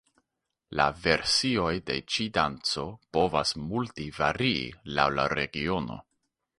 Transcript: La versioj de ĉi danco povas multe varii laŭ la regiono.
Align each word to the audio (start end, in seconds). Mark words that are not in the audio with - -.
La 0.79 0.87
versioj 1.03 1.73
de 1.91 1.99
ĉi 2.15 2.27
danco 2.39 2.87
povas 3.19 3.55
multe 3.69 4.09
varii 4.19 4.67
laŭ 4.99 5.11
la 5.21 5.33
regiono. 5.41 6.05